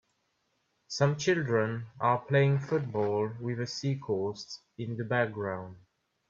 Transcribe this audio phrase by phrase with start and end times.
[0.87, 5.75] Some children are playing football with a seacoast in the background.